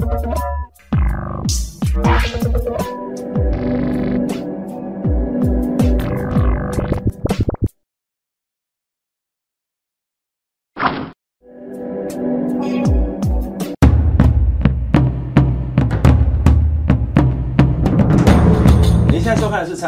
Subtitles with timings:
[0.00, 0.41] Thank you.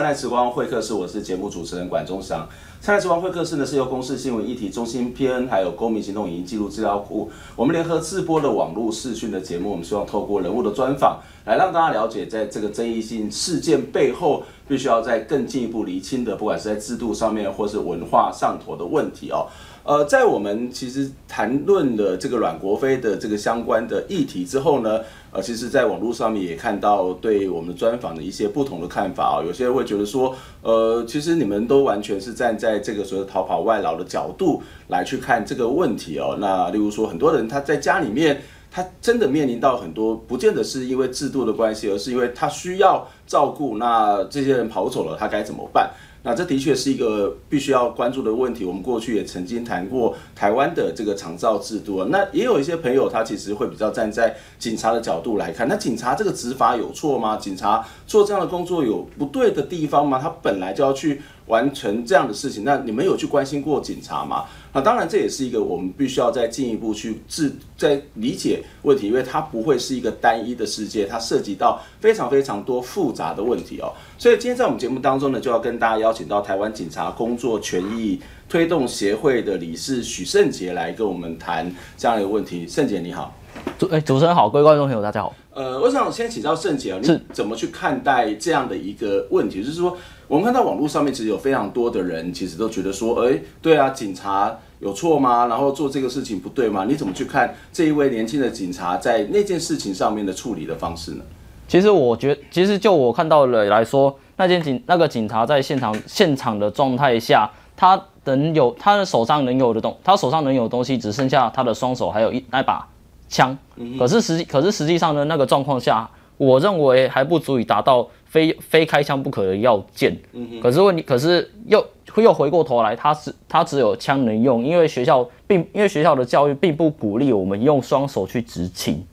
[0.05, 2.47] 灿时光会客室，我是节目主持人管中祥。
[2.79, 9.71] 灿烂时光会客室呢，是由公视新闻议题中心 PN 还有公民行动影音记录资料库，我们联合制播的网络视讯的节目。
[9.71, 19.47] 我们希望透过人物的专访，来让大家了解，在这个争议性事件背后，必须要在更进一步厘清的，不管是在制度上面，或是文化上头的问题哦。
[19.85, 29.45] 呃，在我们其实谈论了这个阮国飞的这个相关的议题之后呢，呃，其实在网络上面也看到对我们专访的一些不同的看法哦。
[29.47, 36.39] 有些人会觉得说，呃，其实你们都完全是站在这个所谓逃跑外劳的角度来去看这个问题哦。
[36.41, 38.41] 那例如说，很多人他在家里面，
[38.71, 43.77] 他真的面临到很多，不见得是因为制度的关系，而是因为他需要照顾。
[43.77, 45.91] 那这些人跑走了，他该怎么办？
[46.25, 48.65] 那这的确是一个必须要关注的问题。
[48.65, 52.03] 我们过去也曾经谈过台湾的这个长照制度。
[52.07, 55.69] 那也有一些朋友，他其实会比较站在警察的角度来看。
[55.69, 57.37] 那警察这个执法有错吗？
[57.37, 60.19] 警察做这样的工作有不对的地方吗？
[60.19, 62.65] 他本来就要去完成这样的事情。
[62.65, 64.45] 那你们有去关心过警察吗？
[64.73, 73.93] 那当然，这也是一个我们必须要再进一步去自在理解问题，因为它不会是一个单一的世界，它涉及到非常非常多复杂的问题哦。
[74.19, 82.67] 所以今天在我们节目当中呢，就要跟大家邀请到台湾警察工作权益推动协会的理事许胜杰来跟我们谈这样一个问题。
[82.67, 83.33] 胜杰你好，
[83.77, 85.35] 主哎主持人好，各位观众朋友大家好。
[85.53, 89.65] 呃，我想先请教盛杰啊，你怎么去看待这样的一个问题？
[89.65, 89.97] 就是说，
[90.29, 95.47] 我们看到网络上面其实有非常多的人，其实都觉得说，哎，对啊，警察有错吗？
[95.47, 96.85] 然后做这个事情不对吗？
[96.87, 101.25] 你怎么去看这一位年轻的警察在那件事情上面的处理的方式呢？
[101.67, 112.87] 其实我觉得，其实就我看到的来说，那件警那个警察在现场现场的状态下，他能有他的手上能有的东，他手上能有的东西只剩下他的双手，还有一那把。
[113.35, 113.59] 枪，
[113.99, 120.17] 可是实际可是实际上呢那个状况下，我认为还不足以达到非非开枪不可的要件。
[120.63, 121.85] 可是问题，可是又
[122.15, 129.05] 又回过头来，他是他只有枪能用，因为学校并因为学校的教育并不鼓励我们用双手去执勤。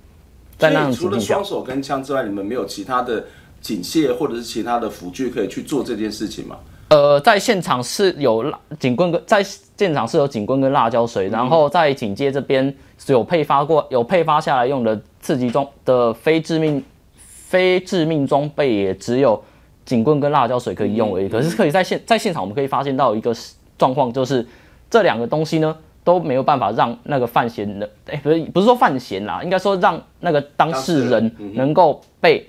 [0.59, 3.26] 在那除了双手跟枪之外，你们没有其他的
[3.59, 6.56] 警械或者是其他的辅具可以去做这件事情吗？
[6.91, 12.75] 呃，在现场是有警棍跟在现场是有警棍跟辣椒水，然后在警戒这边
[13.07, 16.84] 有配发过有配发下来用的刺激装的非致命
[17.16, 19.41] 非致命装备也只有
[19.85, 21.29] 警棍跟辣椒水可以用而已。
[21.29, 23.34] 可是可以在现在现场我们可以发现到一个
[23.78, 24.46] 状况，就是
[24.90, 25.73] 这两个东西呢
[26.03, 32.46] 都没有办法让那个范闲的哎不是不是说范闲啦，应该说让那个当事人能够被。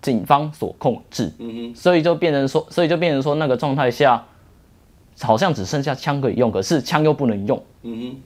[0.00, 4.24] 警方所控制，嗯哼，所以就变成说，所以就变成说，那个状态下，
[5.20, 8.16] 好像只剩下枪可以用，可是枪又不能用，嗯哼，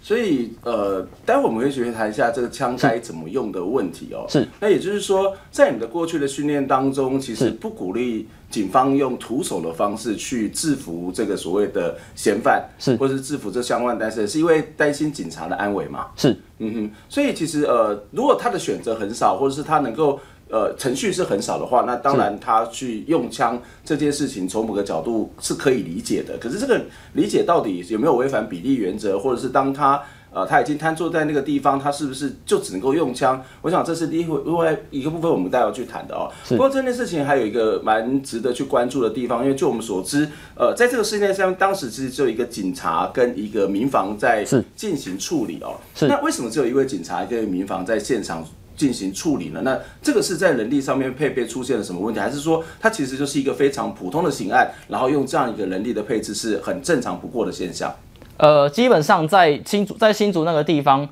[0.00, 4.24] 所以呃，待会我们会学谈一下这个枪该怎么用的问题哦。
[4.28, 16.06] 是，那也就是说，在你的过去的训练当中，其实不鼓励警方用徒手的方式去制服这个所谓的嫌犯，是，或是制服这相关的，但是是因为担心警察的安危嘛？
[16.14, 20.20] 是，嗯哼，所以其实呃，如果他的选择很少，或者是他能够。
[20.48, 26.38] 呃，程序是很少的话，那当然他去用枪这件事情，从某个角度是可以理解的。
[26.38, 26.80] 可是这个
[27.14, 30.00] 理解到底有没有违反比例原则，或者是当他
[30.32, 33.42] 呃他已经瘫坐在那个地方，他是不是就只能够用枪？
[33.60, 36.30] 我想这是第一回另外一个部分，我们待会去谈的哦。
[36.50, 44.44] 不过这件事情还有一个蛮值得去关注的地方，因为就我们所知，呃，在这个事件上，当时其实只有一个警察跟一个民房在
[44.76, 45.74] 进行处理哦。
[45.96, 46.06] 是。
[46.06, 48.46] 那为什么只有一位警察跟民房在现场？
[48.76, 49.60] 进行处理呢？
[49.64, 57.92] 那这个是在人力上面配备出现了什么问题，还是说它其实就是一个非常普通的刑案，然后用这样一个人力的配置是很正常不过的现象？
[58.36, 61.08] 呃，基本上在新竹，在新竹那个地方，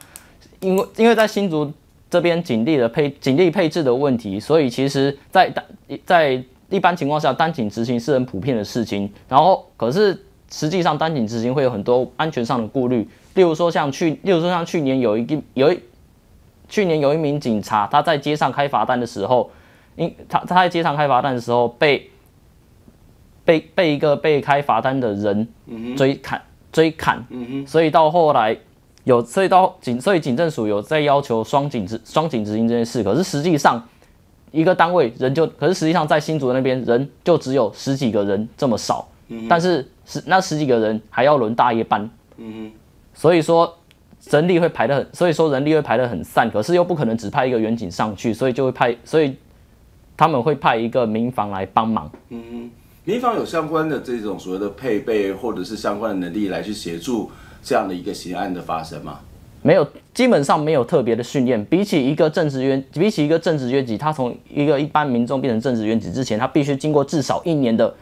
[0.61, 1.73] 因为因为在新竹
[2.11, 5.65] 这边警力的配警力配置的问题，所以其实在单
[6.05, 9.11] 在一般情况下单警执行是很普遍的事情。
[9.29, 10.17] 然后可是
[10.50, 15.81] 实际上单警执行会有很多安全上的顾虑，例如说像去，例如说像去年有一个有一。
[16.69, 19.50] 去年有一名警察，他在街上开罚单的时候，
[19.96, 22.11] 因他他在街上开罚单的时候被
[23.44, 25.46] 被被一个被开罚单的人
[25.96, 26.40] 追砍
[26.72, 27.22] 追砍，
[27.66, 28.56] 所以到后来
[29.05, 33.81] 有所以到警所以警政署有在要求双警执双警执行这件事，可是实际上
[34.50, 39.06] 一个单位人就可是实际上在新竹那边人就只有十几个人这么少，
[39.49, 42.11] 但是十那十几个人还要轮大夜班，
[43.12, 43.76] 所以说。
[44.31, 49.37] 人力会排的很，所以说人力会排的很散，可是又不可能只派一个远景上去，所以就会派，所以
[50.17, 52.11] 他们会派一个民防来帮忙。
[52.31, 52.71] 嗯，
[53.05, 57.31] 民防有相关的这种所谓的配备或者是相关的能力来去协助
[57.62, 59.21] 这样的一个刑案的发生吗？
[59.61, 61.62] 没有，基本上没有特别的训练。
[61.67, 67.94] 比起一个正职员，比起一个正职员级，他从一个一般民众变成正职员级之前，他必须经过至少一年的，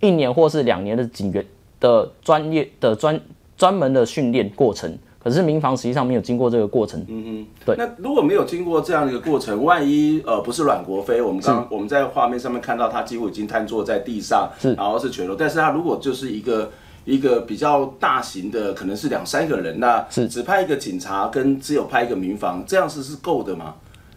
[0.00, 1.44] 一年或是两年的警员
[1.80, 3.20] 的专业的专
[3.56, 4.96] 专门的训练过程。
[5.28, 7.04] 可是民房实际上没有经过这个过程。
[7.08, 7.76] 嗯哼，对。
[7.76, 15.36] 那如果没有经过这样的一个过程，万一呃不是阮国飞，我们刚我们在画面上面看到他几乎已经瘫坐在地上，是，然后是全裸。
[15.38, 16.70] 但是他如果就是一个
[17.04, 23.74] 一个比较大型的，可能是两三个人，那是只派一个警察跟只有派一个民房，这样子是够的吗？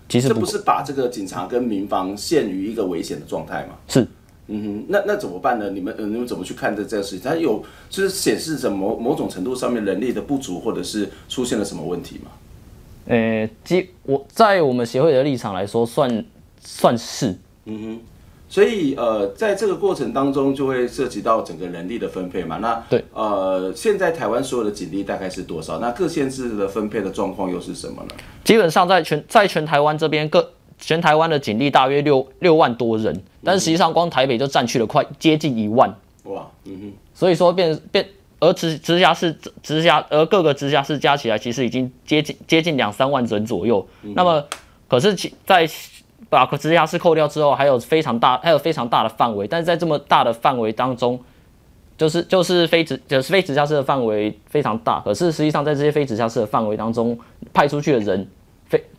[0.08, 3.76] 其实不，这不是把这个警察跟民房陷于一个危险的状态吗？
[3.88, 4.08] 是。
[4.54, 5.70] 嗯哼，那那怎么办呢？
[5.70, 7.22] 你们、呃、你们怎么去看这这个事情？
[7.24, 12.32] 它有就是显示着某某种程度上面人力的不足，或者是出现了什么问题吗？
[13.06, 16.26] 呃，基我在我们协会的立场来说，算
[16.60, 17.34] 算是。
[17.64, 18.00] 嗯哼，
[18.50, 22.58] 所以呃，在这个过程当中，就会涉及到整个人力的分配嘛。
[22.58, 25.80] 那对，呃，现在台湾所有的警力大概是多少？
[25.80, 28.10] 那各县市的分配的状况又是什么呢？
[28.44, 30.52] 基本上在全在全台湾这边各。
[30.82, 35.88] 全台湾的警力大约六六万多人，但是实际上光台北就占去了快接近一万。
[36.24, 38.06] 哇，嗯哼，所以说变变，
[38.40, 43.88] 而直直辖市直辖而各个直辖市加起来，其实已经接近接近两三万人左右。
[44.02, 44.44] 嗯、那么，
[44.90, 45.70] 可是其在
[46.30, 51.20] 把直辖市扣掉之后，还有非常大还有非常大的范围，但是在这么大的范围当中，
[51.96, 57.18] 就是就是非直就是非直辖市的范围非常大，可是实际上在这些非直辖市的范围当中，
[57.54, 58.28] 派出去的人。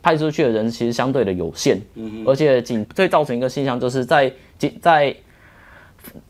[0.01, 5.15] 派出去的人其实相对的有限，嗯、而且仅最造成一个现象，就是在警在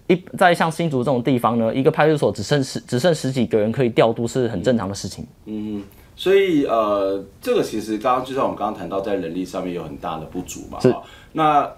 [0.08, 5.26] 一在像新竹这种地方呢，一个派出所只剩十只剩十几个人可以调度，是很正常的事情。
[5.46, 5.84] 嗯，
[6.16, 10.80] 所以呃，这个其实刚刚就像我们刚刚谈到，在人力上面有很大的不足嘛。
[10.80, 10.94] 是，
[11.32, 11.70] 那。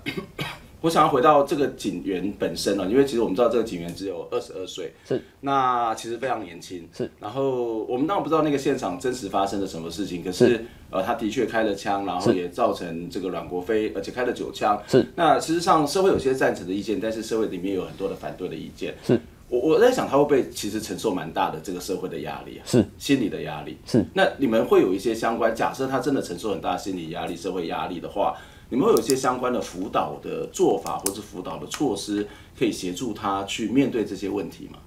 [0.85, 7.09] 我想要回到这个警员本身了，因为其实我们知道这个警员只有二十二岁，是，那其实非常年轻，是。
[7.19, 15.03] 然后我们当然不知道那个现场真实发生了什么事情，可是，是呃，他的确开了枪，然后也造成这个阮国飞，而且开了九枪，是。
[15.15, 19.19] 那事实上社会有些赞成的意见，但是社会里面有很多的反对的意见，是。
[19.49, 24.05] 我我在想他会不会其实承受蛮大的这个社会的压力啊，是，心理的压力，是。
[24.13, 28.35] 那你们会有一些相关，假设他真的承受很大的心理压力、社会压力的话。
[28.69, 32.27] 你们会有一些相关的辅导的做法，或者辅导的措施，
[32.57, 34.79] 可以协助他去面对这些问题吗？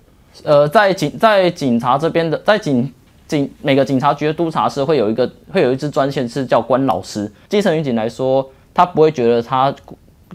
[0.43, 2.93] 呃，在警在警察这边的，在警
[3.27, 7.31] 警每个警察局的督察室会有一个会有一支专线是叫关老师。
[7.49, 9.75] 基层民警来说，他不会觉得他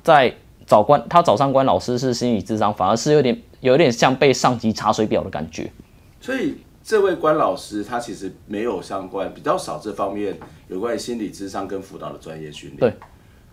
[0.01, 0.33] 在
[0.65, 5.71] 找关他找上关老师是心理智商，反而是有点有点像被上级查水表的感觉。
[6.21, 10.37] 所以这位关老师他其实没有相关比较少这方面
[10.69, 12.79] 有关于心理智商跟辅导的专业训练。
[12.79, 12.93] 对。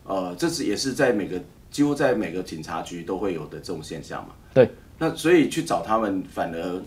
[0.04, 4.34] 呃，这是也是在每个几乎在每个警察局都会有的这种现象嘛？
[4.54, 4.70] 对。
[4.98, 6.82] 那所以去找他们，反而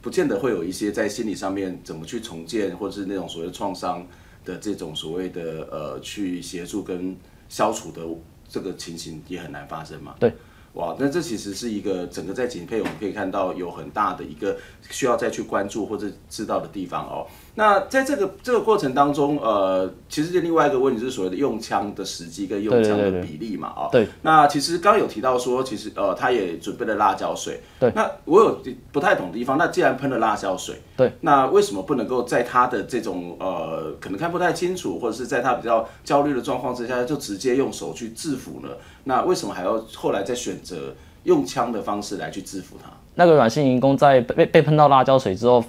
[0.00, 4.06] 不见得会有一些在心理上面怎么去重建，或者是那种所谓创伤
[4.44, 7.16] 的这种所谓的呃去协助跟
[7.48, 8.02] 消除的
[8.48, 10.16] 这个情形也很难发生嘛？
[10.18, 10.32] 对。
[10.74, 14.56] 哇，那这其实是一个整个在警配，我们可以看到有很大的一个
[14.88, 17.26] 需要再去关注或者知道的地方哦。
[17.54, 24.08] 那在这个这个过程当中，呃，其实另外一个问题是所谓的用枪的时机跟用枪的比例嘛，啊，对。
[24.22, 27.60] 那其实刚刚有提到说，其实呃，他也准备了辣椒水。
[27.78, 27.92] 对。
[27.94, 28.58] 那我有
[28.90, 38.70] 不太懂的地方，那既然喷了辣椒水，对，那为什么不能够在他的这种呃，可能看不太清楚，或者是在他比较焦虑的状况之下，就直接用手去制服呢？
[39.04, 40.94] 那为什么还要后来再选择
[41.24, 42.90] 用枪的方式来去制服他？
[43.14, 45.62] 那个阮姓移工在被被喷到辣椒水之后。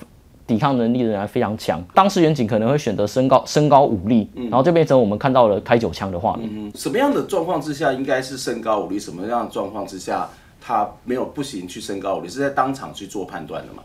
[0.46, 6.50] 抵抗能力仍然非常强，当时远景可能会选择升高升高武力，嗯，然后就变成我们看到了开九枪的画面。
[6.52, 9.00] 嗯，什么样的状况之下应该是升高武力？
[9.00, 12.28] 什么样的状况之下他没有不行去升高武力？
[12.28, 13.84] 是在当场去做判断的吗？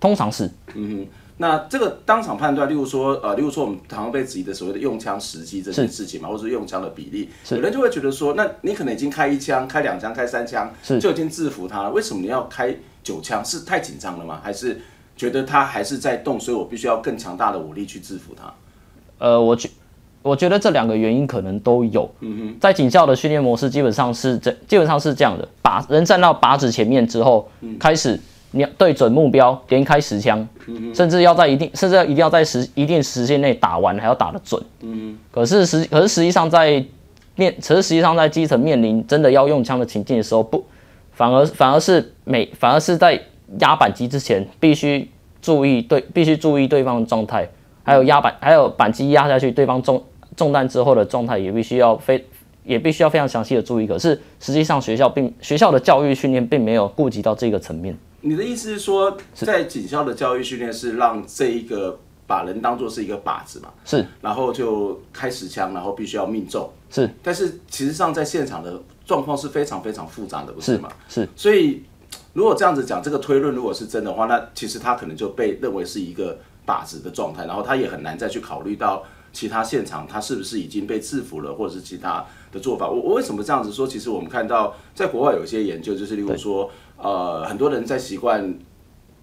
[0.00, 0.50] 通常是。
[0.74, 13.44] 嗯哼，那这个当场判断，例如说呃，例如说我们常常被质疑的所谓的用枪时机这件事情嘛，或者是用枪的比例，有人就会觉得说，那你可能已经开一枪、开两枪、开三枪，就已经制服他了，为什么你要开九枪？
[13.44, 14.40] 是太紧张了吗？
[14.42, 14.80] 还是？
[15.18, 18.54] 觉得他还是在动，所以我必须要更强大的武力去制服他。
[19.18, 19.68] 呃，我觉
[20.22, 22.08] 我觉得这两个原因可能都有。
[22.20, 28.18] 嗯哼，在警校的训练模式基本上是这基本上是这样的：把人站到靶子前面之后，嗯、开始
[28.52, 34.62] 你要对准目标，连开十枪，嗯，甚至要在一定甚至要一定要在时一定时间内打完，还要打得准。
[34.82, 36.84] 嗯，可是实可是实际上在
[37.34, 40.64] 面，可是实际上在基层面临真的要用枪的情境的时候，不，
[41.12, 43.20] 反而反而是每反而是在。
[43.60, 47.48] 压板机之前必须注意对，必须注意对方的状态，
[47.82, 50.02] 还有压板，还有板机压下去，对方中
[50.36, 52.24] 中弹之后的状态也必须要非
[52.64, 53.86] 也必须要非常详细的注意。
[53.86, 57.96] 可是实际上学校并学校的教育训练并没有顾及到这个层面。
[58.20, 63.68] 你的意思是说，在警校的教育训练是让这一个把人当做是一个靶子嘛？
[63.84, 66.68] 是，然后就开十枪，然后必须要命中。
[66.90, 70.88] 是，但是其实上在现场的状况是非常非常复杂的，不是吗？
[71.08, 71.82] 是，是所以
[72.38, 79.02] 如果这样子讲，这个推论如果是真的话，那其实他可能就被认为是一个靶子的状态，然后他也很难再去考虑到
[79.32, 82.88] 其他现场他是不是已经被制服了，或者是其他的做法。
[82.88, 83.88] 我我为什么这样子说？
[83.88, 88.56] 其实我们看到在国外有一些研究，就是例如说，呃，很多人在习惯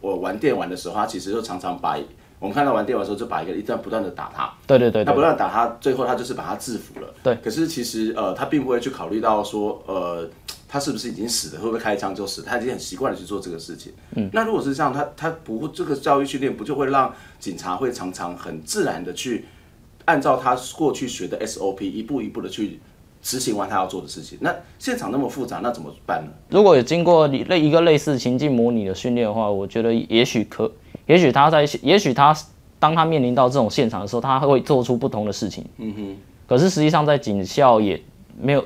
[0.02, 1.98] 我玩电玩的时候，他其实就常常把。
[2.38, 7.08] 我们看到玩电玩的时候，就把一个一段不断的打他，对对对，对，他不断打他，最后他就是把他制服了。
[7.24, 10.30] 对，可是其实呃，他并不会去考虑到说，呃，
[10.68, 12.42] 他是不是已经死了，会不会开枪就死？
[12.42, 13.94] 他已经很习惯的去做这个事情。
[14.16, 19.46] 嗯，那如果是这样，他他不这个教育训练不就会让警察会常常很自然的去
[20.06, 22.80] 按照他过去学的 SOP 一步一步的去
[23.22, 24.38] 执行完他要做的事情？
[24.42, 26.32] 那现场那么复杂，那怎么办呢？
[26.50, 30.72] 如果有经过类一个类似情境模拟的训练的话，我觉得也许可。
[31.08, 32.36] 也许他在，也许他
[32.80, 35.64] 当他面临到这种现场的时候，他会做出不同的事情。
[35.78, 36.18] 嗯哼。
[36.48, 38.00] 可是实际上在警校也
[38.40, 38.66] 没有，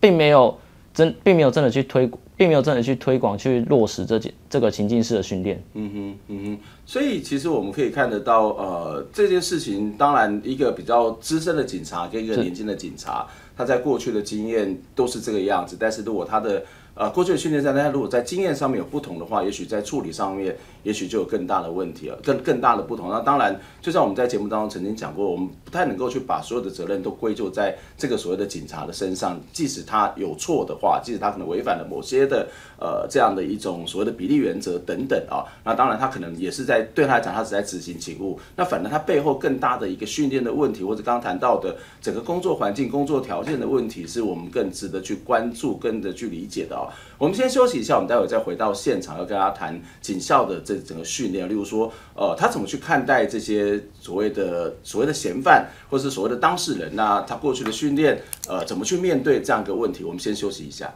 [0.00, 0.56] 并没有
[0.92, 5.62] 真，并没有真的去推，并没有真的去推广去落实这件这个情境式的训练。
[5.74, 6.58] 嗯哼，嗯哼。
[6.84, 13.26] 所以其实我们可以看得到，呃，这件事情当然一个比较资深的警察跟一个年轻的警察，
[13.56, 15.76] 他在过去的经验都是这个样子。
[15.78, 16.64] 但是如果他的
[16.94, 20.56] 呃，过去的训练上，大家如果在经验上面有不同的话，也许在处理上面，
[20.88, 23.10] 也许就有更大的问题了，更更大的不同。
[23.10, 32.48] 那当然，就像我们在节目当中曾经讲过，我们不太能够去把所有的责任都归咎在这个所谓的警察的身上，即使他有错的话，即使他可能违反了某些的
[32.80, 38.40] 呃这样的一种所谓的比例原则等等啊，那当然他可能也是在对他来讲，他是在执行警务。
[38.56, 46.88] 那反正他背后更大的一个训练的问题，或者刚刚谈到的整个工作环境、工作条件的问题，是我们更值得去关注、跟着去理解的啊。
[47.18, 51.48] 我们先休息一下，我们待会再回到现场，要跟大家谈警校的整个训练。
[51.48, 56.94] 例如说，呃，他怎么去看待这些所谓的所谓的嫌犯，或是所谓的当事人？
[56.94, 60.04] 那他过去的训练，呃，怎么去面对这样一个问题？
[60.04, 60.92] 我们先休息一下。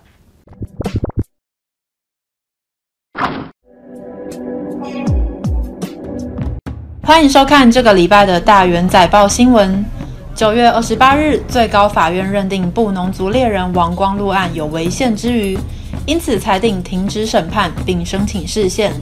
[7.04, 9.84] 欢迎收看这个礼拜的大元载报新闻。
[10.34, 15.58] 九月二十八日，最高法院认定布农族猎人王光禄案有违宪之余。
[16.06, 18.92] 因此裁定停止审判，并申请释宪。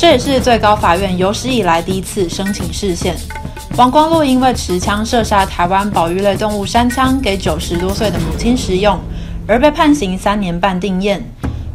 [0.00, 3.14] 这也是最高法院有史以来第一次申请释宪。
[3.76, 8.98] 王光禄因为持枪射杀台湾保育类动物山羌，给九十多岁的母亲食用，
[9.46, 11.20] 而被判刑三年半定谳。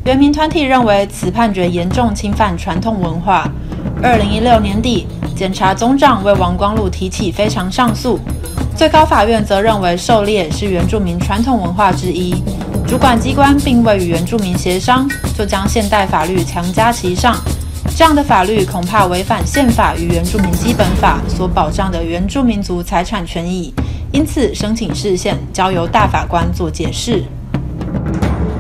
[0.05, 3.47] 原民团体认为此判决严重侵犯传统文化。
[4.01, 5.05] 二零一六年底，
[5.35, 8.19] 检察总长为王光禄提起非常上诉。
[8.75, 12.33] 最高法院则认为狩猎是原住民传统文化之一。
[12.87, 17.37] 主管机关并未与原住民协商，就将现代法律强加其上，
[17.97, 23.73] 这样的法律恐怕违反宪法与原住民基本法所保障的原住民族财产权益，
[24.11, 27.23] 因此申请释宪，交由大法官做解释。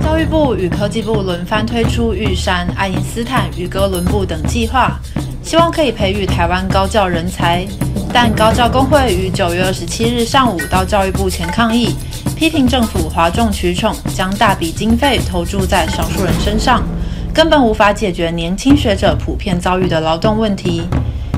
[0.01, 4.97] 教育部与科技部轮番推出玉山、爱因斯坦与哥伦布等计划，
[5.43, 7.67] 希望可以培育台湾高教人才，
[8.13, 11.93] 但高教工会于九月二十七日上午到教育部前抗议。
[12.37, 16.83] 批评政府哗众取宠，将大笔经费投注在少数人身上，
[17.35, 20.87] 根本无法解决年轻学者普遍遭遇的劳动问题。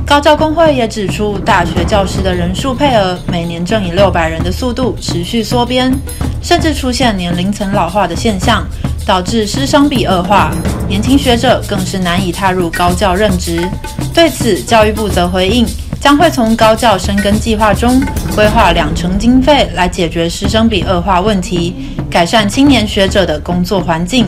[0.05, 5.91] 高教工会也指出，大学教师的人数配额每年正以六百人的速度持续缩编，
[6.39, 8.63] 甚至出现年龄层老化的现象，
[9.07, 10.51] 导致师生比恶化，
[10.87, 13.67] 年轻学者更是难以踏入高教任职。
[14.13, 15.65] 对此，教育部则回应。
[15.99, 17.99] 将会从高教深耕计划中
[18.35, 21.75] 规划两成经费来解决师生比恶化问题，
[22.07, 24.27] 改善青年学者的工作环境。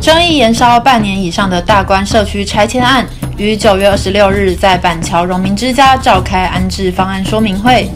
[0.00, 3.04] 争议延烧半年以上的大关社区拆迁案，
[3.36, 7.88] 于九月二十六日在板桥荣民之家召开安置方案说明会。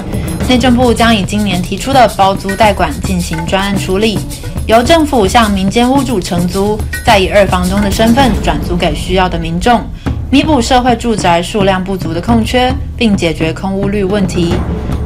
[0.49, 4.19] 内政部将以今年提出的包租代管进行专案处理，
[4.67, 6.77] 由政府向民间屋主承租，
[7.07, 9.81] 再以二房东的身份转租给需要的民众。
[10.29, 14.55] 弥补社会住宅数量不足的空缺，并解决空屋率问题。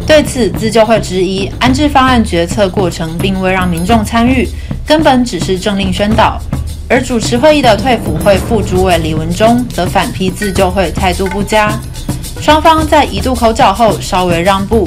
[0.07, 4.49] 对此，自救会质疑安置方案决策过程并未让民众参与，
[4.87, 6.41] 根本只是政令宣导。
[6.95, 11.77] 而主持会议的退辅会副主委李文忠则反批自救会态度不佳。
[12.41, 14.87] 双方在一度口角后稍微让步，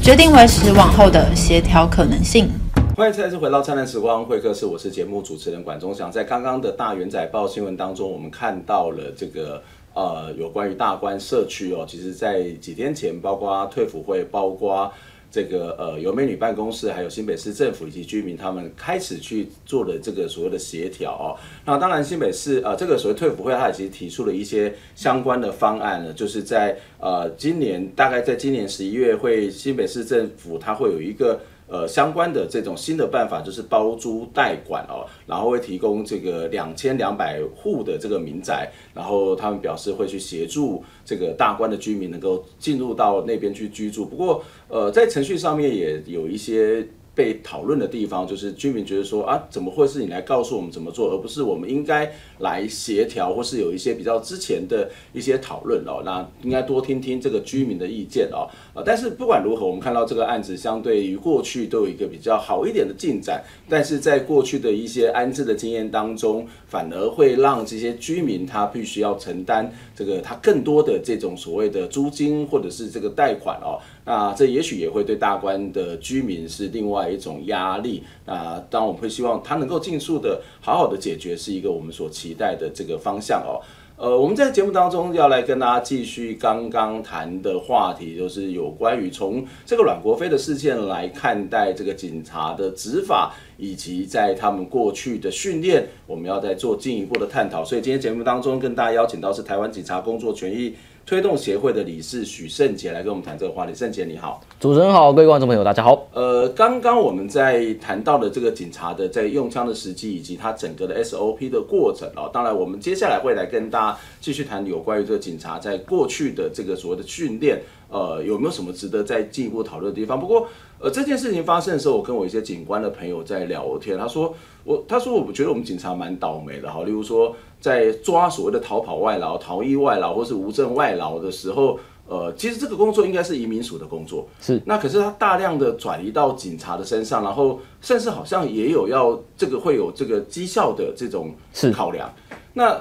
[0.00, 2.48] 决定维持往后的协调可能性。
[2.96, 6.12] 欢迎再次回到灿烂时光会客室，我是节目主持人管中祥。
[6.12, 9.60] 在刚刚的大元仔报新闻当中，我们看到了这个。
[9.94, 14.92] 呃有关于大关社区哦，其实在几天前，包括退辅会，包括。
[15.30, 21.36] 这个呃，由美女办公室，还有新北市政府以及居民，他们开始去做的这个所谓的协调哦。
[21.64, 31.40] 那当然，新北市呃，这个所谓退辅会，它也其实提出了一些相关的方案呢，就是在呃今年大概在今年十一月会，新北市政府它会有一个。
[31.68, 44.04] 呃，相关的这种新的办法就是包租代管哦，然后会提供这个两千两百户的这个民宅，然后他们表示会去协助这个大关的居民能够进入到那边去居住。
[44.04, 46.86] 不过，呃，在程序上面也有一些。
[47.18, 52.08] 被讨论的地方就是居民觉得说啊，怎么会是你来告诉我们怎么做，而不是我们应该
[52.38, 56.00] 来协调，或是有一些比较之前的一些讨论哦。
[56.04, 58.46] 那应该多听听这个居民的意见哦。
[58.72, 73.80] 呃，但是不管如何，我们看到这个案子相对于过去都有一个比较好一点的进展，但是在过去的一些安置的经验当中，反而会让这些居民他必须要承担这个他更多的这种所谓的租金或者是这个贷款哦。
[74.08, 78.02] 那这也许也会对大关的居民是另外一种压力。
[78.24, 83.60] 那当我们会希望他能够尽速的好好的解决，是一个我们所期待的这个方向哦。
[83.98, 97.64] 呃，我们在节目当中要来跟大家继续刚刚谈的话题，就是有关于从这个阮国飞的事件来看待这个警察的执法，以及在他们过去的训练，我们要再做进一步的探讨。
[97.64, 100.74] 所以今天节目当中跟大家邀请到是台湾警察工作权益
[101.08, 103.74] 推动协会的理事许胜杰来跟我们谈这个话题。
[103.74, 106.06] 胜杰你好，主持人好，各位观众朋友大家好。
[106.12, 117.58] 呃，刚刚我们在谈到的这个警察的在用枪的时机以及他整个的 SOP 的过程哦，当然我们接下来会来跟大家继续谈有关于这个警察在过去的这个所谓的训练，
[117.88, 120.18] 呃，有没有什么值得再进一步讨论的地方？
[120.18, 120.46] 不过，
[120.78, 127.34] 呃，这件事情发生的时候，我跟我一些警官的朋友在聊天，他说我他说我觉得我们警察蛮倒霉的哈，例如说。
[127.60, 131.76] 在抓所谓的逃跑外劳、逃逸外劳或是无证外劳的时候，
[132.06, 134.62] 呃，其实这个工作应该是移民署的工作，是。
[134.64, 141.34] 那可是他大量的转移到警察的身上，然后甚至好像也有要这个会有这个绩效的这种
[141.74, 142.08] 考量，
[142.52, 142.80] 那。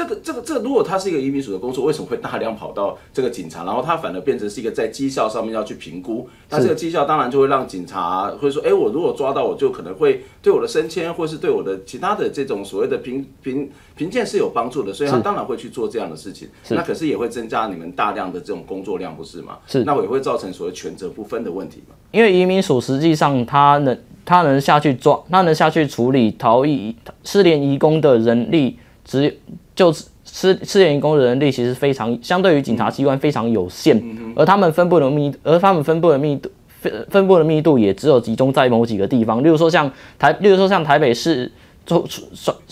[0.00, 6.26] 这个这个这个，如果他是一个移民署的工作，为什么会大量跑到这个警察，然后他反而变成是一个在绩效上面要去评估？
[6.48, 16.48] 那这个绩效当然就会让警察会说，哎，我如果抓到，我就可能会对我的升迁，或是对我的其他的这种所谓的评评评鉴是有帮助的，所以他当然会去做这样的事情。
[16.70, 19.58] 那可是也会增加你们大量的这种工作量，不是吗？
[19.66, 19.84] 是。
[19.84, 21.94] 那我也会造成所谓权责不分的问题嘛？
[22.10, 29.38] 因为移民署实际上他能他能下去抓，他能下去处理逃逸失联移工的人力只。
[29.72, 33.98] 就是失失联移工的人力其实非常，相对于警察机关非常有限，
[34.36, 41.50] 而他们分布的密，而他们分布的密度分分布的密度也只有集中在某几个地方，例如说像台，例如说像台北市，
[41.86, 42.06] 就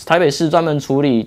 [0.04, 1.26] 台北市专门处理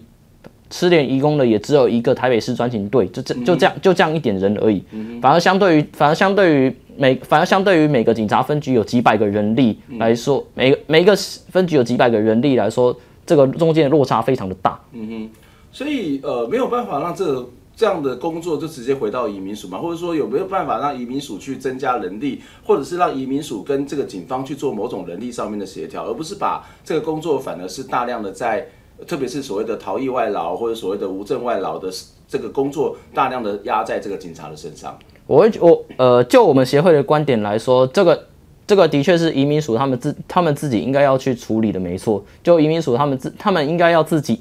[0.69, 4.83] 失联移工的也只有一个台北市专勤队，就这就这样就这样一点人而已，
[5.19, 11.15] 反而相对于反而相对于每反而相对于每个警察分局有几百个人力来说，每个每一个
[11.49, 12.95] 分局有几百个人力来说，
[13.31, 14.77] 这个中间的落差非常的大。
[14.91, 15.29] 嗯哼。
[15.71, 28.67] 所以呃没有办法让这个这样的工作就直接回到移民署嘛，或者说有没有办法让移民署去增加人力，或者是让移民署跟这个警方去做某种人力上面的协调，而不是把这个工作反而是大量的在，
[29.07, 31.89] 特别是所谓的逃逸外劳或者所谓的无证外劳的
[32.27, 34.99] 这个工作，大量的压在这个警察的身上。
[35.25, 38.27] 我会我呃就我们协会的观点来说，这个
[38.71, 42.23] 这个的确是移民署他们自他们自己应该要去处理的，没错。
[42.41, 44.39] 就移民署他们自他们应该要自己。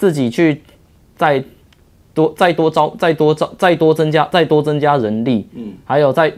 [0.00, 0.62] 自己去
[1.14, 1.44] 再
[2.14, 6.32] 多再多招再多招再多增加再多增加人力，嗯，还有再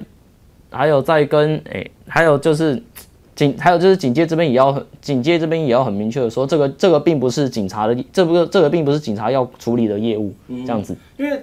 [0.69, 2.83] 还有再跟哎、欸，还有就是
[3.37, 10.97] 警还有就是警戒这边也要警戒这边也要很明确的说，这个这个并不是警察的，这不这个并不是警察要处理的业务，嗯、这样子。
[11.17, 11.41] 因为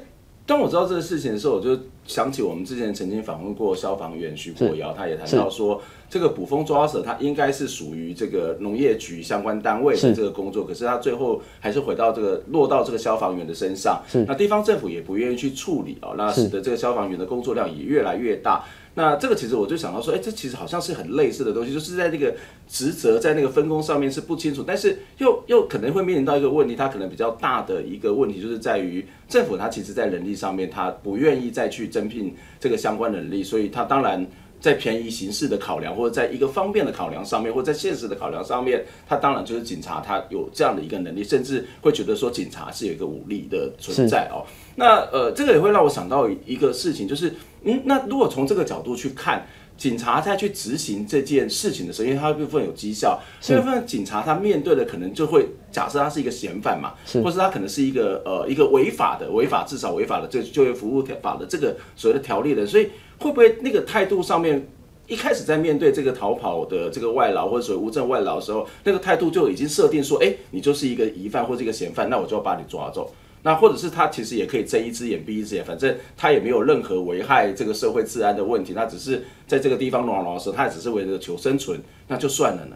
[0.49, 5.79] 当我知道这个事情的时候，我就想起我们之前曾经访问过消防员徐国尧，他也谈到说。
[6.09, 14.01] 这个捕风抓蛇，它应该是属于这个农业局相关单位的这个工作，可是他最后还是回到这个落到这个消防员的身上。
[14.25, 18.65] 那地方政府也不愿意去处理哦，那使得这个消防员的工作量也越来越大。
[18.95, 22.35] 那这个其实我就想到说，哎，这其实好像是很类似的东西，就是在那个
[22.67, 34.25] 职责在那个分工上面是不清楚，但是又又可能会面临到一个问题，它可能比较大的一个问题就是在于政府它其实在人力上面它不愿意再去增聘这个相关人力，所以它当然。
[34.61, 44.43] 在便宜形式的考量，或者在一个方便的考量上面，或者在现实的考量上面，他当然就是警察，他有这样的一个能力，甚至会觉得说警察是有一个武力的存在哦。
[44.79, 49.45] 那呃，这个也会让我想到一个事情，就是嗯，那如果从这个角度去看，
[49.77, 62.89] 警察在去执行这件事情的时候，因为他部分有绩效，这部分警察他面对的可能就会假设他是一个嫌犯嘛，是或是他可能是一个呃一个违法的违法至少违法的这就业服务条法的这个所谓的条例的，所以
[63.19, 64.65] 会不会那个态度上面
[65.07, 73.13] 一开始在面对这个逃跑的这个外劳或者所谓无证外劳的时候，那个态度就已经设定说，哎，你就是一个疑犯或者一个嫌犯，那我就要把你抓走。
[73.41, 82.75] 那或者是他其实也可以睁一只眼闭一只眼，反正他也没有任何危害这个社会治安的问题，他只是在这个地方乱乱的时候，他也只是为了求生存，那就算了呢。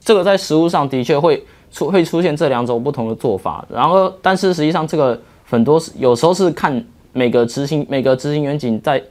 [0.00, 9.02] 这个在实物上的确会出会出现这两种不同的做法，然后但是实际上这个很多是有时候是看每个执行每个执行员警在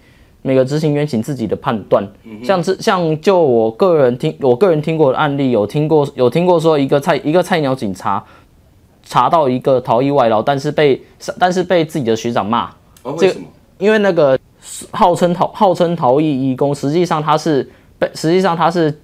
[0.41, 2.03] 每个执行员警自己的判断，
[2.43, 8.25] 像这像就我个人听我个人听过的案例，有听过有听过说一个菜一个菜鸟警察。
[9.11, 11.01] 查到一个逃逸外劳，但是被
[11.37, 12.69] 但是被自己的学长骂。
[13.03, 13.45] 哦，为什么？
[13.77, 14.39] 因为那个
[14.91, 17.69] 号称逃号称逃逸义工，实际上他是
[17.99, 19.01] 被实际上他是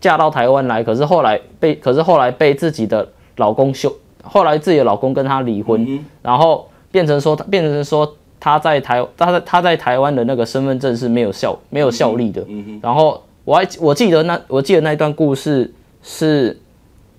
[0.00, 12.40] 嫁到台湾来，可是后来被可是后来被自己的老公休，后来自己的老公跟他离婚，嗯、然后变成说变成说他在台他在他在台湾的那个身份证是没有效没有效力的。
[12.48, 15.70] 嗯嗯、然后我还我记得那我记得那一段故事
[16.02, 16.58] 是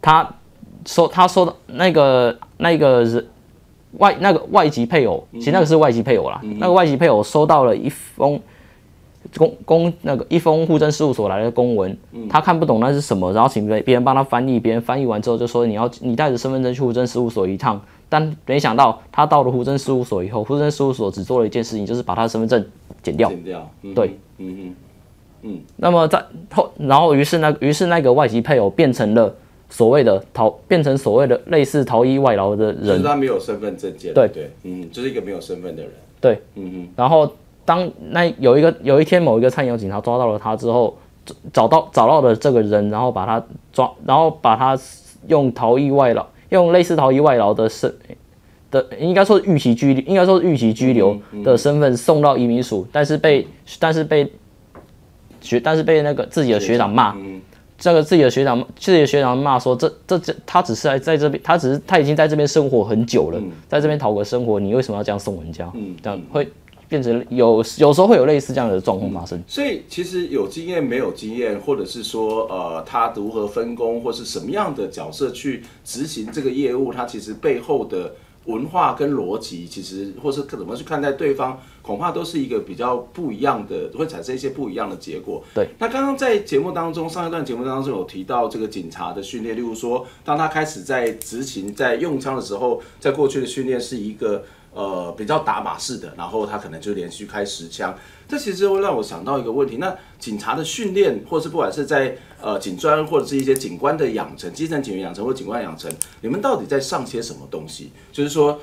[0.02, 0.28] 他。
[0.86, 3.28] 说他收的那个那个人
[3.98, 6.40] 外那个外籍配偶，其实那个是外籍配偶啦。
[6.44, 8.40] 嗯、那个外籍配偶收到了一封
[9.38, 22.66] 公公那个一封户政事务所来的公文，嗯、他看不懂那是什么，然后请别别人帮他翻译，别人翻译完之后就说，你要你带着身份证去户政事务所一趟，但没想到他到了户政事务所以后，户政事务所只做了一件事情，就是把他的身份证
[23.04, 23.30] 剪掉。
[23.30, 23.70] 剪掉。
[23.84, 24.18] 嗯、对。
[24.38, 24.76] 嗯嗯
[25.44, 25.60] 嗯。
[25.76, 29.36] 那么在后，然后于是那于是那个外籍配偶变成了。
[29.72, 34.14] 所谓的逃变成所谓的类似逃逸外劳的人，就是他没有身份证件。
[34.14, 35.92] 对对，嗯，就是一个没有身份的人。
[36.20, 36.90] 对，嗯嗯。
[36.96, 40.98] 然后当那有一个有一天某一个菜鸟警察抓到了他之后，
[41.54, 44.78] 找到找到了这个人，然后把他抓，然后把他
[45.28, 47.92] 用逃逸外劳，用类似逃逸外劳的身
[48.70, 53.48] 的，应该说是预期拘留，应该说是预期拘留的身份送到移民署，但是被
[53.80, 54.30] 但是被
[55.40, 57.16] 学但是被那个自己的学长骂。
[57.82, 65.68] 这个自己的学长，自己的学长骂说：“这、这、这，他只是来在这边，他只是他已经在这边生活很久了，嗯、在这边讨个生活，你为什么要这样送人家？
[65.74, 66.48] 嗯、这样会
[66.88, 69.40] 变成有有时候会有类似这样的状况发生。
[69.40, 78.14] 嗯、所以其实有经验没有经验，或者是说呃，他如何分工，或是什么样的角色去执行这个业务，他其实背后的。”
[78.46, 85.44] 文化跟逻辑，其实或是怎么去看待对方，恐怕都是一个比较不一样的，会产生一些不一样的结果。
[85.54, 85.68] 对。
[85.80, 94.44] 那刚刚在节目当中，上一段节目当中有提到这个警察的训练，例如说，当他开始在执勤、在用枪的时候，在过去的训练是一个。
[94.74, 97.94] 呃，比较打码式的，然后他可能就连续开十枪，
[98.26, 107.92] 这其实会让我想到一个问题：那警察的训练，或是不管是在呃警专或者是一些警官的养成，基层警员养成或警官养成，你们到底在上些什么东西？
[108.14, 108.58] 就是说，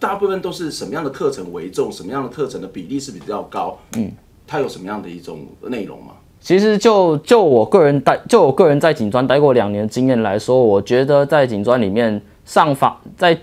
[0.00, 3.78] 大部分都是什么样的课程为重，什么样的课程的比例是比较高？
[3.96, 4.10] 嗯，
[4.48, 6.14] 它有什么样的一种内容吗？
[6.40, 13.38] 其实就就我个人待，就我个人在警专待过两年的经验来说，我觉得在警专里面上法在。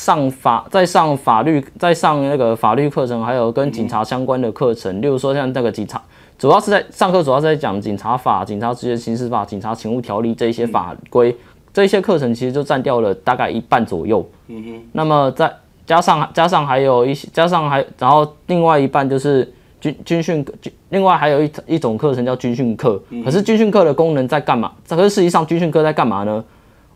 [0.00, 6.00] 上法在上法律，在上那个法律课程，还有跟警察相关的课程，例如说像那个警察，
[6.38, 11.36] 主要是在上课，主要是在讲警察法、警察职业刑事法、警察勤务条例这一些法规，
[11.70, 14.26] 这些课程其实就占掉了大概一半左右。
[14.48, 14.82] 嗯哼。
[14.92, 15.52] 那么再
[15.84, 22.98] 加上加上还有一些，加上还然后另外一半就是军军训，军另外还有一一种课程叫军训课。
[23.22, 24.72] 可是军训课的功能在干嘛？
[24.88, 26.42] 可是实际上军训课在干嘛呢？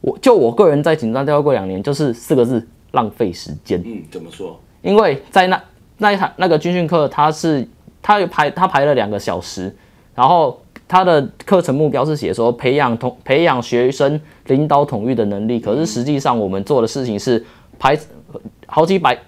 [0.01, 2.67] 我就我个人在警专待过两年，就是四个字。
[2.95, 3.83] 浪费时间。
[3.85, 4.59] 嗯，怎么说？
[4.81, 5.63] 因为在那
[5.99, 7.67] 那一堂那个军训课，他是
[8.03, 9.75] 他有排他排了两个小时，
[10.15, 15.61] 然后他的课程目标是写说培养统培养学生领导统御的能力。
[15.61, 17.45] 可是实际上我们做的事情是
[17.79, 17.99] 排
[18.67, 19.19] 好几百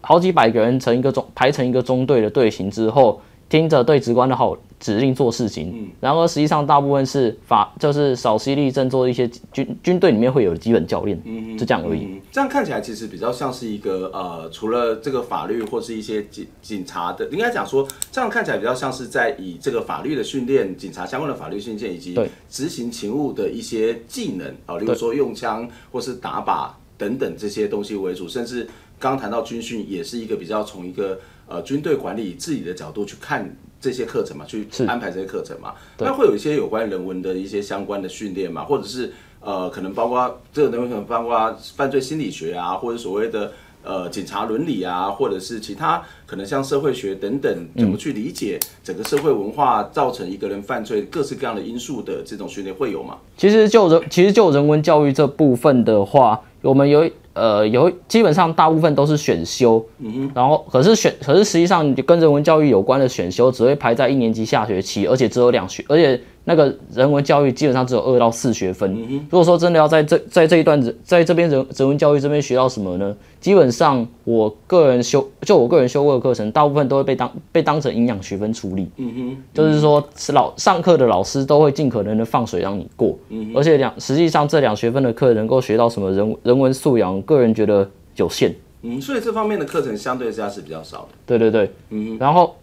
[0.00, 12.20] 好几百个人成一个中排成一个中队的队形之后，听着队长官的好指令做事情，嗯、然而实际上大部分是法，就是少犀利政做一些军军队里面会有的基本教练，嗯，就这样而已、嗯。
[12.32, 22.18] 这样看起来其实比较像是一个呃，除了这个法律或是一些警警察的，应该讲说这样看起来比较像是在以这个法律的训练、警察相关的法律训练以及
[22.50, 28.64] 执行勤务的一些技能啊，例如说用枪或是打靶等等这些东西为主，甚至
[28.98, 31.18] 刚刚谈到军训也是一个比较从一个。
[31.46, 43.52] 呃，军队管理自己的角度去看这些课程嘛，去安排这些课程嘛，那会有一些有关人文的一些相关的训练嘛，或者是呃，可能包括这个东西可能包括犯罪心理学啊，或者所谓的
[43.82, 53.18] 呃警察伦理啊，或者是其他可能像社会学等等，怎么去理解整个社会文化造成一个人犯罪各式各样的因素的这种训练会有吗？
[53.36, 57.08] 其实就人其实就人文教育这部分的话，我们有。
[57.34, 66.20] 呃，有基本上大部分都是选修，嗯，然后可是选，可是实际上跟人文教育有关的选修只会排在一年级下学期，而且只有两学，而且。
[66.44, 68.92] 那个人文教育基本上只有二到四学分。
[69.30, 73.16] 如果说真的要在这在这一段在这边人人文教育这边学到什么呢？
[73.40, 78.88] 基本上我个人修就我个人修过的课程，大部分都会被当被当成营养学分处理。
[78.96, 83.18] 嗯哼，就是说是老上课的老师都会尽可能的放水让你过。
[83.28, 88.54] 嗯，而且两实际上这两学分的课能够学到什么人人文素养，个人觉得有限。
[88.82, 91.08] 嗯，所以这方面的课程相对之下是比较少的。
[91.24, 91.70] 对对对。
[91.90, 92.54] 嗯，然后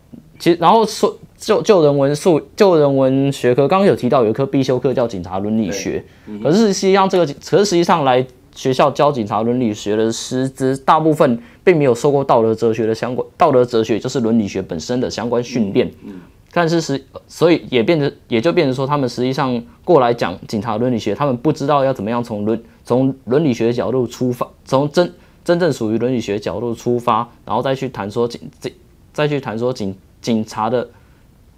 [0.41, 1.17] 其实然后说。
[1.41, 8.23] 就就人文数就人文学科，刚刚有提到有一科必修课叫警察伦理学，嗯、可是实际上这个，可是实际上来
[8.53, 15.87] 学校教警察伦理学的师资，大部分并没有受过道德哲学的相关道德哲学，就是伦理学本身的相关训练。
[16.03, 16.21] 嗯，嗯
[16.53, 25.11] 但是实所以也变成也就变成说，他们实际上过来讲警察伦理学，他们不知道要怎么样从伦从伦理学的角度出发，从真
[25.43, 28.71] 真正属于伦理学角度出发，然后再去谈说警这
[29.11, 30.87] 再去谈说警警察的。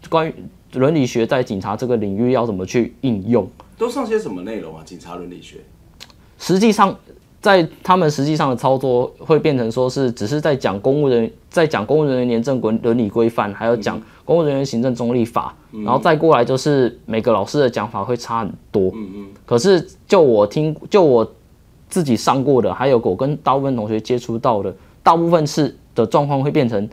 [0.10, 0.36] 关于
[0.74, 3.48] 伦理学在警察这个领域要怎么去应用，
[3.78, 4.84] 都上些什么内容啊？
[4.84, 5.60] 警察伦理学，
[6.38, 6.94] 实际上
[7.40, 18.92] 在他们实际上的操作会变成说是只是在讲公务人，在讲公务人员廉政伦伦理规范，还有讲公务人员行政中立法，嗯、然后再过来就是每个老师的讲法会差很多。
[18.94, 19.28] 嗯嗯。
[19.46, 21.26] 可是就我听，就我
[21.88, 26.90] 自己上过的，还有我跟大部分同学接触到的，大部分是的状况会变成。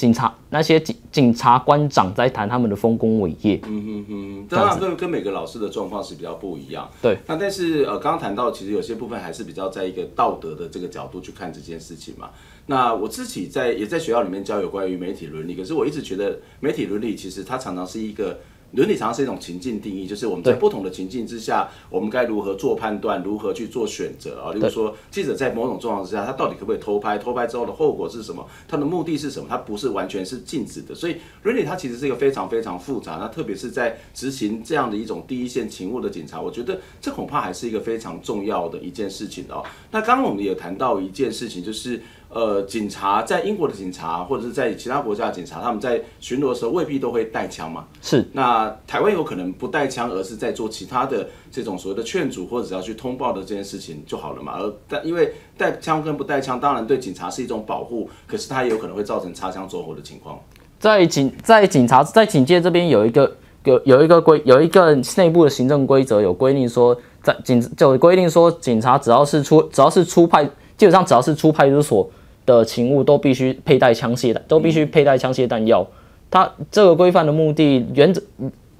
[0.00, 7.18] 警察那些警警察官长在谈他们的丰功伟业，嗯哼哼，当然跟跟每个老师的状况是比较不一样，对。
[7.26, 12.30] 那但是呃，刚刚谈到其实有些部分还是比较在一个道德的这个角度去看这件事情嘛。
[12.64, 18.38] 那我自己在也在学校里面教有关于媒体伦理，可是我一直觉得媒体伦理其实它常常是一个。
[18.72, 24.52] 伦理常常是一种情境定义，就是我们在不同的情境之下，我们该如何做判断，如何去做选择啊？
[24.52, 27.18] 例如说，记者在某种状况之下，他到底可不可以偷拍？
[27.18, 28.46] 偷拍之后的后果是什么？
[28.68, 29.46] 他的目的是什么？
[29.48, 30.94] 他不是完全是禁止的。
[30.94, 33.16] 所以伦理它其实是一个非常非常复杂。
[33.16, 39.64] 那特别是在执行这样的一种第一线勤务的警察，我觉得这恐怕还是一个非常重要的一件事情哦。
[39.90, 42.00] 那刚刚我们也谈到一件事情，就是。
[42.32, 47.84] 呃，警察在英国的警察，或者是在其他国家的警察，他们在巡逻的时候未必都会带枪嘛。
[48.00, 48.24] 是。
[48.32, 54.52] 那台湾有可能不带枪，而是在做其他的这种所谓的劝阻或者只要去通报的这件事情就好了嘛。
[54.60, 60.38] 而但因为带枪跟不带枪，当然对警察是一种保护，可是它也有可能会造成擦枪走火的情况。
[60.78, 70.44] 在警在警察在警界这边有一个有有一个规有一个内部的行政规则，有规定说在警就规定说警察只要是出只要是出派，
[70.76, 72.08] 基本上只要是出派出所。
[72.50, 75.86] 的勤务都必须佩戴枪械弹，都必须佩戴枪械弹药。
[76.28, 78.20] 它这个规范的目的，原则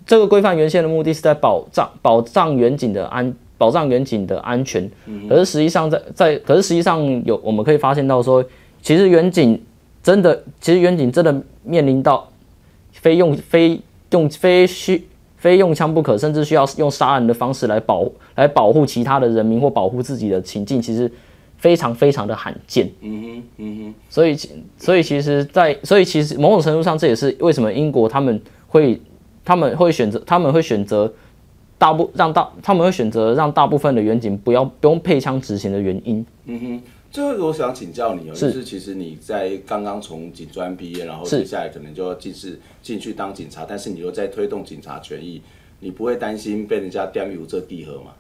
[0.05, 4.91] 这个规范原先的目的是在保障保障远景的安保障远景的安全。
[5.29, 8.45] 可是实际上在在可是实际上有我们可以发现到说，
[8.83, 9.61] 其实远景
[10.03, 12.29] 真的其实远景真的面临到
[12.93, 13.81] 非用非
[14.11, 15.07] 用非需
[15.37, 21.11] 非用枪不可，甚至需要用杀人的方式来保来保护其他的人民或保护自己的情境，其实。
[21.61, 24.35] 非常非常的罕见，嗯哼，嗯哼，所以
[24.79, 28.99] 所以其实在，在所以其实某种程度上，这也是为什么英国他们会
[29.45, 31.13] 他们会选择他们会选择
[31.77, 36.25] 大部让大他们会选择让大部分的远景不要不用配枪执行的原因。
[36.47, 38.47] 嗯哼，最后一个我想请教你哦，是。
[38.47, 45.43] 就是其实你在刚刚从警专毕业，然后接下来可能就要进是进去当警察，但是你又在推动警察权益，
[45.79, 48.13] 你不会担心被人家玷污这地盒吗？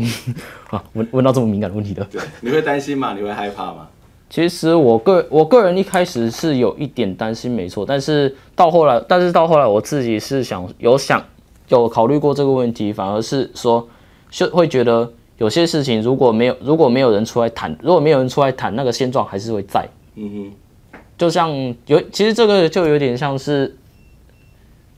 [0.70, 3.14] 啊，问问到这么敏感的问题的，对，你会担心吗？
[3.14, 3.88] 你会害怕吗？
[4.30, 11.22] 其实我个我个人一开始是有一点担心，没错，但是到后来，但是到后来我自己是想有想
[11.68, 13.86] 有考虑过这个问题，反而是说，
[14.30, 19.86] 就会觉得有些事情如果没有如果没有人出来谈，如果没有人出来谈，那个现状还是会在。
[20.14, 20.50] 嗯
[20.92, 21.50] 哼，就像
[21.86, 23.76] 有，其实这个就有点像是。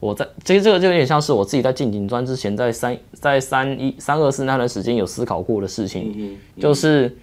[0.04, 7.16] 我在其实这个就有点像是我自己在进警专之前，在三在三一三二四那段时间有思考过的事情，嗯嗯、就是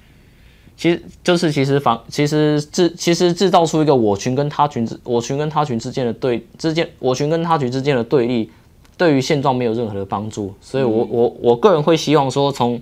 [0.75, 8.49] 其实就是其实防其实制其实制造出一个我群跟他群之我群跟他群之间的对之间我群跟他群之间的对立，
[8.97, 12.81] 对于现状没有任何的帮助，所以我我我个人会希望说从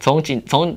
[0.00, 0.76] 从警从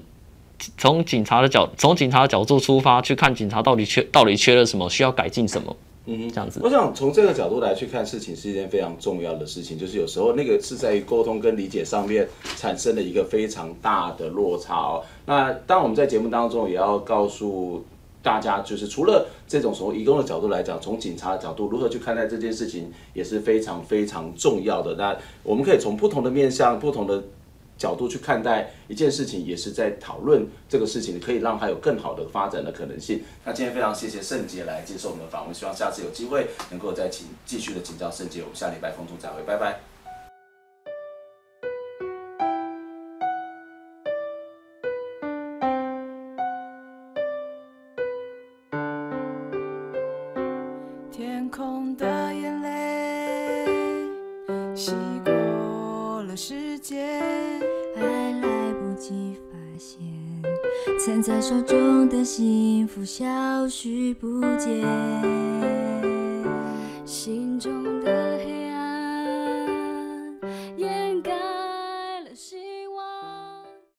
[0.77, 5.75] 从警察的角从警察的角度出发去看警察到底缺到底缺了什么，需要改进什么。
[6.05, 6.59] 嗯哼，这样子。
[6.63, 15.03] 我想从这个角度来去看事情是一件非常重要的事情，就是有时候那个是在于沟通跟理解上面产生了一个非常大的落差哦。
[15.25, 17.83] 那当我们在节目当中也要告诉
[18.23, 24.95] 大家，就是除了这种从移工的角度来讲，从警察的角度如何去看待这件事情也是非常非常重要的。
[24.95, 27.23] 那我们可以从不同的面向、不同的
[27.81, 33.23] 角度去看待一件事情，也是在讨论这个事情可以让它有更好的发展的可能性。
[33.43, 38.41] 那今天非常谢谢圣杰来接受我们的访问，希望下次有机会能够再请继续的请教圣杰。
[38.41, 39.90] 我们下礼拜空中再会，拜拜。
[64.61, 65.30] 攒